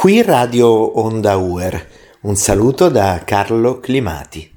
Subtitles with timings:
[0.00, 1.88] Qui Radio Onda Uer,
[2.22, 4.50] un saluto da Carlo Climati.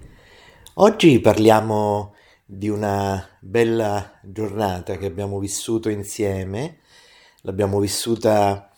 [0.76, 2.16] Oggi parliamo
[2.46, 6.77] di una bella giornata che abbiamo vissuto insieme,
[7.41, 8.71] l'abbiamo vissuta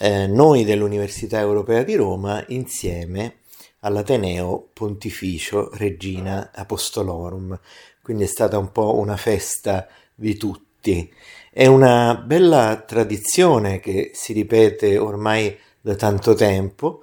[0.00, 3.42] eh, noi dell'Università Europea di Roma insieme
[3.82, 7.56] all'Ateneo Pontificio Regina Apostolorum,
[8.02, 11.08] quindi è stata un po' una festa di tutti.
[11.52, 17.02] È una bella tradizione che si ripete ormai da tanto tempo,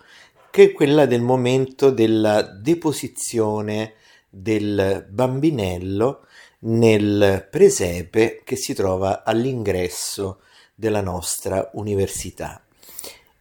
[0.49, 3.93] che è quella del momento della deposizione
[4.27, 6.25] del bambinello
[6.61, 10.39] nel presepe che si trova all'ingresso
[10.73, 12.59] della nostra università.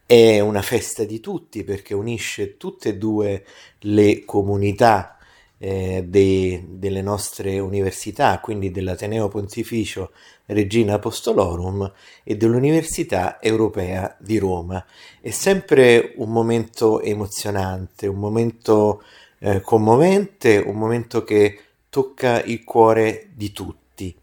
[0.05, 3.43] È una festa di tutti perché unisce tutte e due
[3.79, 5.17] le comunità
[5.63, 10.11] eh, de, delle nostre università, quindi dell'Ateneo Pontificio
[10.47, 14.83] Regina Apostolorum e dell'Università Europea di Roma.
[15.21, 19.03] È sempre un momento emozionante, un momento
[19.37, 24.15] eh, commovente, un momento che tocca il cuore di tutti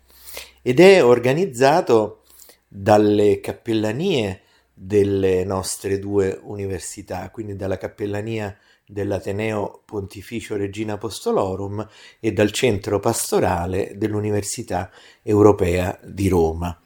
[0.60, 2.22] ed è organizzato
[2.66, 4.41] dalle cappellanie
[4.74, 8.56] delle nostre due università, quindi dalla cappellania
[8.89, 11.86] dell'Ateneo Pontificio Regina Apostolorum
[12.19, 14.91] e dal centro pastorale dell'Università
[15.22, 16.77] Europea di Roma.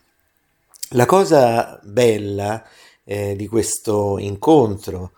[0.91, 2.69] La cosa bella
[3.05, 5.12] eh, di questo incontro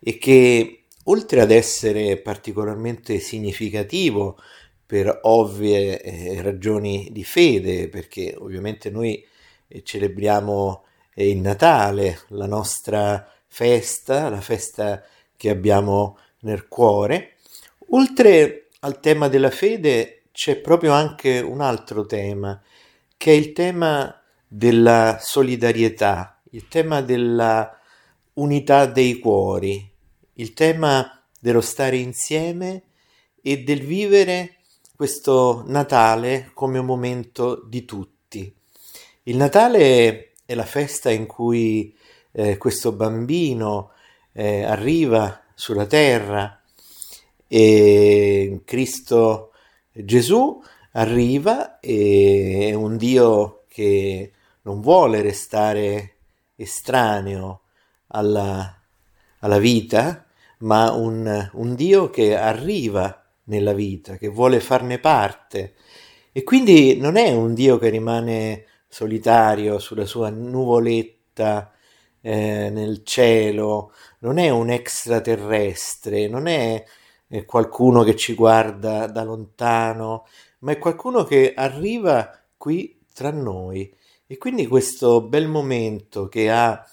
[0.00, 4.38] è che oltre ad essere particolarmente significativo
[4.86, 9.24] per ovvie eh, ragioni di fede, perché ovviamente noi
[9.68, 15.04] eh, celebriamo eh, il Natale, la nostra festa, la festa
[15.36, 17.36] che abbiamo nel cuore.
[17.90, 22.60] Oltre al tema della fede c'è proprio anche un altro tema,
[23.16, 27.78] che è il tema della solidarietà, il tema della
[28.34, 29.88] unità dei cuori,
[30.34, 32.84] il tema dello stare insieme
[33.42, 34.56] e del vivere
[34.96, 38.52] questo Natale come un momento di tutti.
[39.24, 41.94] Il Natale è la festa in cui
[42.32, 43.92] eh, questo bambino
[44.32, 46.58] eh, arriva sulla terra
[47.46, 49.52] e Cristo
[49.92, 50.58] Gesù
[50.92, 54.32] arriva e è un Dio che
[54.62, 56.14] non vuole restare
[56.56, 57.60] estraneo
[58.08, 58.74] alla,
[59.40, 60.24] alla vita,
[60.60, 65.74] ma un, un Dio che arriva nella vita, che vuole farne parte.
[66.32, 71.70] E quindi non è un Dio che rimane solitario sulla sua nuvoletta
[72.20, 76.84] eh, nel cielo, non è un extraterrestre, non è
[77.28, 80.26] eh, qualcuno che ci guarda da lontano,
[80.60, 83.92] ma è qualcuno che arriva qui tra noi.
[84.26, 86.84] E quindi questo bel momento che ha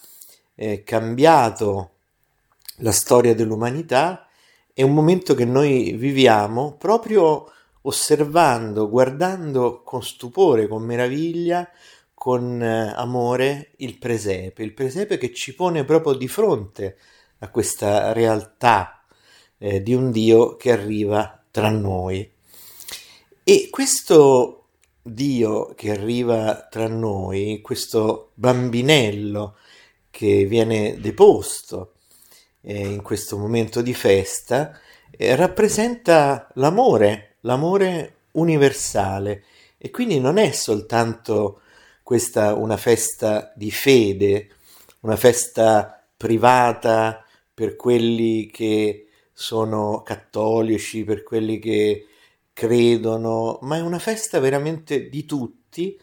[0.55, 1.91] eh, cambiato
[2.77, 4.27] la storia dell'umanità
[4.73, 7.51] è un momento che noi viviamo proprio
[7.81, 11.67] osservando, guardando con stupore, con meraviglia
[12.19, 16.97] con eh, amore il presepe, il presepe che ci pone proprio di fronte
[17.39, 19.03] a questa realtà
[19.59, 22.27] eh, di un Dio che arriva tra noi.
[23.43, 24.65] E questo
[25.03, 29.55] Dio che arriva tra noi, questo bambinello
[30.09, 31.93] che viene deposto
[32.61, 34.75] eh, in questo momento di festa,
[35.11, 39.43] eh, rappresenta l'amore, l'amore universale
[39.77, 41.61] e quindi non è soltanto
[42.07, 44.47] questa una festa di fede,
[45.01, 47.21] una festa privata
[47.53, 52.07] per quelli che sono cattolici, per quelli che
[52.53, 55.99] credono, ma è una festa veramente di tutti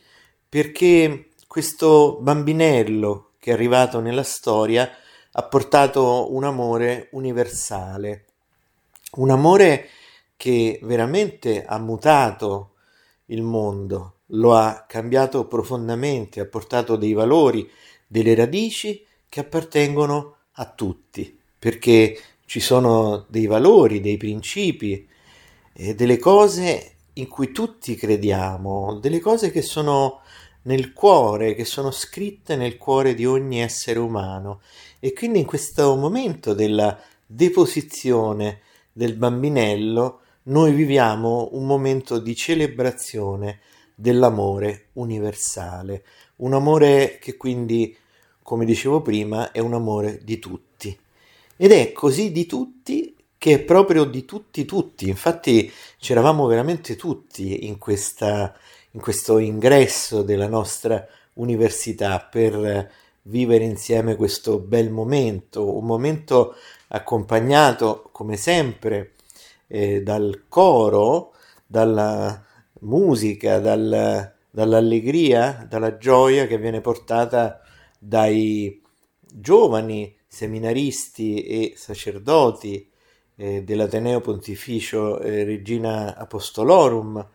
[0.46, 4.90] perché questo bambinello che è arrivato nella storia
[5.32, 8.26] ha portato un amore universale,
[9.12, 9.88] un amore
[10.36, 12.74] che veramente ha mutato
[13.28, 17.68] il mondo, lo ha cambiato profondamente, ha portato dei valori,
[18.06, 25.06] delle radici che appartengono a tutti, perché ci sono dei valori, dei principi,
[25.72, 30.20] eh, delle cose in cui tutti crediamo, delle cose che sono
[30.62, 34.60] nel cuore, che sono scritte nel cuore di ogni essere umano.
[35.00, 38.60] E quindi in questo momento della deposizione
[38.92, 43.60] del bambinello noi viviamo un momento di celebrazione
[43.94, 46.04] dell'amore universale,
[46.36, 47.96] un amore che quindi,
[48.42, 50.96] come dicevo prima, è un amore di tutti.
[51.56, 57.66] Ed è così di tutti che è proprio di tutti tutti, infatti c'eravamo veramente tutti
[57.66, 58.56] in, questa,
[58.92, 62.90] in questo ingresso della nostra università per
[63.22, 66.54] vivere insieme questo bel momento, un momento
[66.88, 69.12] accompagnato come sempre
[69.66, 71.32] eh, dal coro,
[71.66, 72.43] dalla
[72.84, 77.60] musica, dal, dall'allegria, dalla gioia che viene portata
[77.98, 78.80] dai
[79.20, 82.88] giovani seminaristi e sacerdoti
[83.36, 87.26] eh, dell'Ateneo Pontificio eh, Regina Apostolorum.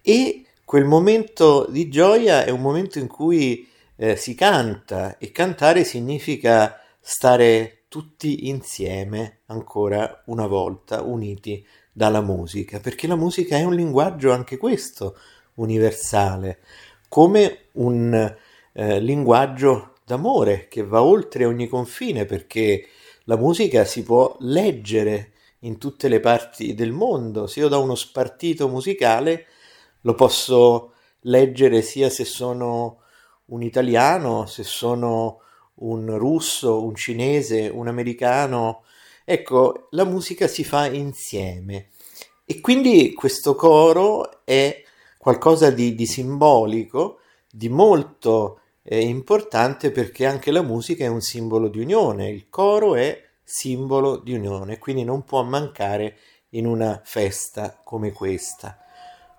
[0.00, 5.84] E quel momento di gioia è un momento in cui eh, si canta e cantare
[5.84, 13.74] significa stare tutti insieme ancora una volta, uniti dalla musica, perché la musica è un
[13.74, 15.16] linguaggio anche questo
[15.54, 16.60] universale,
[17.08, 18.34] come un
[18.72, 22.86] eh, linguaggio d'amore che va oltre ogni confine, perché
[23.24, 27.46] la musica si può leggere in tutte le parti del mondo.
[27.46, 29.46] Se io do uno spartito musicale,
[30.00, 33.00] lo posso leggere sia se sono
[33.46, 35.40] un italiano, se sono
[35.74, 38.84] un russo, un cinese, un americano.
[39.24, 41.90] Ecco, la musica si fa insieme
[42.44, 44.82] e quindi questo coro è
[45.16, 51.68] qualcosa di, di simbolico, di molto eh, importante perché anche la musica è un simbolo
[51.68, 56.18] di unione, il coro è simbolo di unione, quindi non può mancare
[56.50, 58.78] in una festa come questa.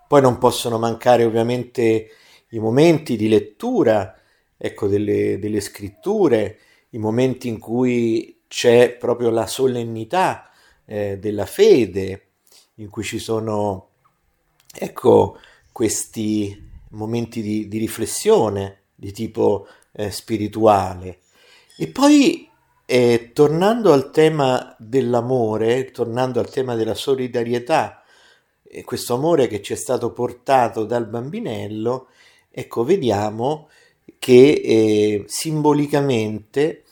[0.08, 2.10] Poi non possono mancare ovviamente
[2.50, 4.18] i momenti di lettura,
[4.56, 6.58] ecco, delle, delle scritture,
[6.92, 10.52] i momenti in cui c'è proprio la solennità
[10.86, 12.28] eh, della fede,
[12.76, 13.88] in cui ci sono,
[14.72, 15.40] ecco,
[15.72, 21.22] questi momenti di, di riflessione di tipo eh, spirituale.
[21.80, 22.48] E poi,
[22.86, 28.04] eh, tornando al tema dell'amore, tornando al tema della solidarietà,
[28.62, 32.10] eh, questo amore che ci è stato portato dal bambinello,
[32.52, 33.70] ecco, vediamo
[34.20, 36.84] che eh, simbolicamente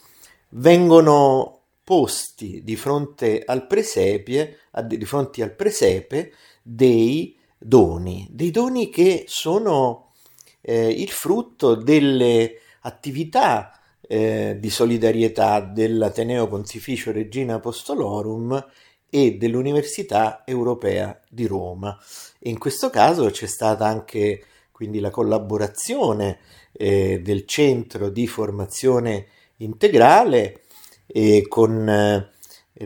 [0.52, 6.32] vengono posti di fronte al presepe, di fronte al presepe
[6.62, 10.12] dei doni, dei doni che sono
[10.60, 18.64] eh, il frutto delle attività eh, di solidarietà dell'Ateneo Pontificio Regina Apostolorum
[19.08, 21.98] e dell'Università Europea di Roma.
[22.38, 26.38] E in questo caso c'è stata anche quindi la collaborazione
[26.72, 29.26] eh, del centro di formazione
[29.64, 30.62] integrale
[31.06, 32.30] e con eh,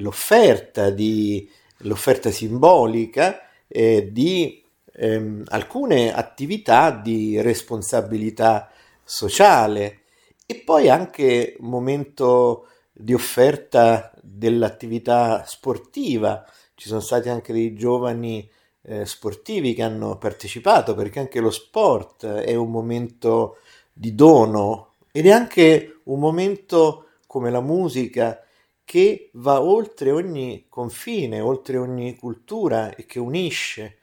[0.00, 4.62] l'offerta, di, l'offerta simbolica eh, di
[4.92, 8.70] ehm, alcune attività di responsabilità
[9.04, 10.00] sociale
[10.46, 16.44] e poi anche momento di offerta dell'attività sportiva.
[16.74, 18.48] Ci sono stati anche dei giovani
[18.82, 23.58] eh, sportivi che hanno partecipato perché anche lo sport è un momento
[23.92, 28.40] di dono ed è anche un momento come la musica
[28.84, 33.98] che va oltre ogni confine, oltre ogni cultura e che unisce.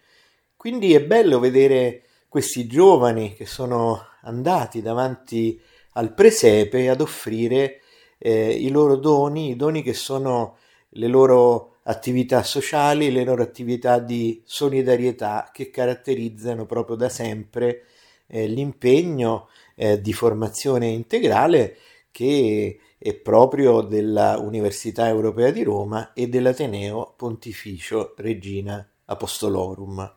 [0.58, 5.60] Quindi è bello vedere questi giovani che sono andati davanti
[5.94, 7.82] al presepe ad offrire
[8.18, 10.58] eh, i loro doni, i doni che sono
[10.90, 17.86] le loro attività sociali, le loro attività di solidarietà che caratterizzano proprio da sempre
[18.28, 21.78] eh, l'impegno eh, di formazione integrale
[22.14, 30.16] che è proprio della Università Europea di Roma e dell'Ateneo Pontificio Regina Apostolorum.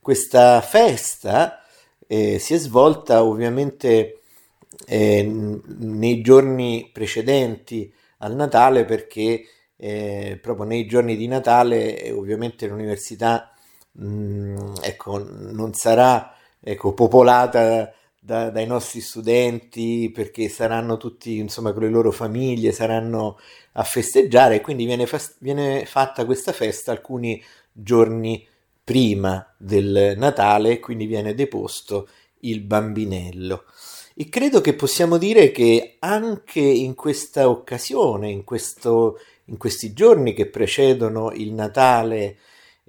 [0.00, 1.62] Questa festa
[2.08, 4.22] eh, si è svolta ovviamente
[4.86, 9.44] eh, nei giorni precedenti al Natale perché
[9.76, 13.54] eh, proprio nei giorni di Natale eh, ovviamente l'università
[13.92, 21.72] mh, mm, ecco, non sarà ecco, popolata da, dai nostri studenti perché saranno tutti insomma
[21.72, 23.38] con le loro famiglie saranno
[23.72, 28.46] a festeggiare e quindi viene, fa- viene fatta questa festa alcuni giorni
[28.84, 32.08] prima del Natale quindi viene deposto
[32.40, 33.64] il bambinello.
[34.14, 40.34] E credo che possiamo dire che anche in questa occasione, in, questo, in questi giorni
[40.34, 42.36] che precedono il Natale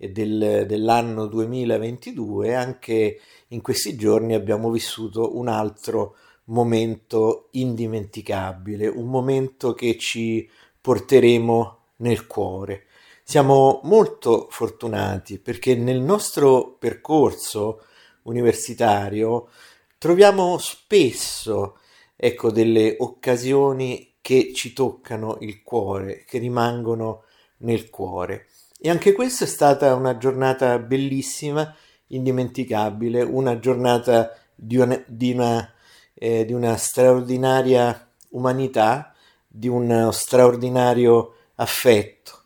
[0.10, 6.16] del, dell'anno 2022, anche in questi giorni abbiamo vissuto un altro
[6.46, 12.86] momento indimenticabile, un momento che ci porteremo nel cuore.
[13.24, 17.84] Siamo molto fortunati perché nel nostro percorso
[18.24, 19.50] universitario
[19.98, 21.78] troviamo spesso
[22.16, 27.24] ecco delle occasioni che ci toccano il cuore, che rimangono
[27.58, 28.48] nel cuore.
[28.84, 31.72] E anche questa è stata una giornata bellissima
[32.08, 35.72] indimenticabile, una giornata di una, di una,
[36.16, 39.14] eh, di una straordinaria umanità,
[39.48, 42.46] di uno straordinario affetto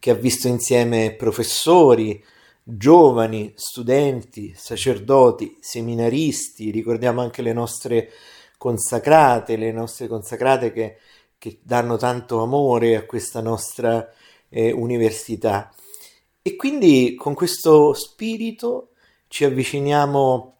[0.00, 2.20] che ha visto insieme professori,
[2.64, 8.10] giovani, studenti, sacerdoti, seminaristi, ricordiamo anche le nostre
[8.58, 10.96] consacrate, le nostre consacrate che,
[11.38, 14.10] che danno tanto amore a questa nostra
[14.48, 15.72] eh, università.
[16.42, 18.90] E quindi con questo spirito
[19.28, 20.56] ci avviciniamo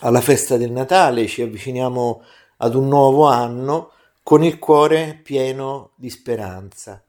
[0.00, 2.22] alla festa del Natale, ci avviciniamo
[2.58, 7.02] ad un nuovo anno con il cuore pieno di speranza.